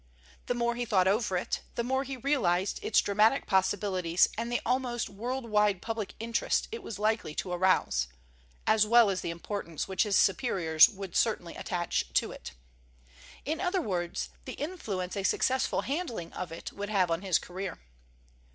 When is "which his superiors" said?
9.87-10.89